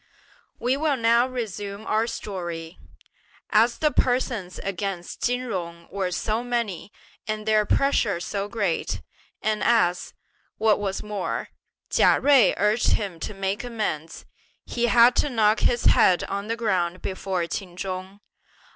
We 0.57 0.75
will 0.77 0.97
now 0.97 1.27
resume 1.27 1.85
our 1.85 2.07
story. 2.07 2.79
As 3.51 3.77
the 3.77 3.91
persons 3.91 4.57
against 4.63 5.21
Chin 5.23 5.41
Jung 5.41 5.87
were 5.91 6.09
so 6.09 6.43
many 6.43 6.91
and 7.27 7.45
their 7.45 7.67
pressure 7.67 8.19
so 8.19 8.47
great, 8.47 9.03
and 9.43 9.61
as, 9.63 10.15
what 10.57 10.79
was 10.79 11.03
more, 11.03 11.49
Chia 11.91 12.19
Jui 12.19 12.55
urged 12.57 12.93
him 12.93 13.19
to 13.19 13.35
make 13.35 13.63
amends, 13.63 14.25
he 14.65 14.87
had 14.87 15.15
to 15.17 15.29
knock 15.29 15.59
his 15.59 15.85
head 15.85 16.23
on 16.23 16.47
the 16.47 16.57
ground 16.57 17.03
before 17.03 17.45
Ch'in 17.45 17.77
Chung. 17.77 18.21